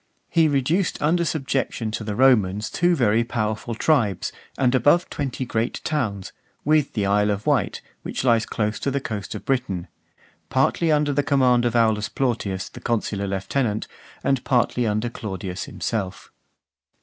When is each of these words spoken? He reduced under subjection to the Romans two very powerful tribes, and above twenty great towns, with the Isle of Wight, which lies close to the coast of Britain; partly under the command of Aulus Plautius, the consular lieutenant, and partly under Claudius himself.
He 0.31 0.47
reduced 0.47 0.99
under 0.99 1.23
subjection 1.23 1.91
to 1.91 2.03
the 2.03 2.15
Romans 2.15 2.71
two 2.71 2.95
very 2.95 3.23
powerful 3.23 3.75
tribes, 3.75 4.31
and 4.57 4.73
above 4.73 5.11
twenty 5.11 5.45
great 5.45 5.79
towns, 5.83 6.33
with 6.65 6.93
the 6.93 7.05
Isle 7.05 7.29
of 7.29 7.45
Wight, 7.45 7.83
which 8.01 8.23
lies 8.23 8.47
close 8.47 8.79
to 8.79 8.89
the 8.89 8.99
coast 8.99 9.35
of 9.35 9.45
Britain; 9.45 9.87
partly 10.49 10.91
under 10.91 11.13
the 11.13 11.21
command 11.21 11.65
of 11.65 11.75
Aulus 11.75 12.09
Plautius, 12.09 12.67
the 12.67 12.81
consular 12.81 13.27
lieutenant, 13.27 13.87
and 14.23 14.43
partly 14.43 14.87
under 14.87 15.07
Claudius 15.07 15.65
himself. 15.65 16.31